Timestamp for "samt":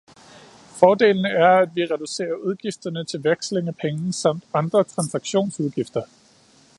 4.13-4.43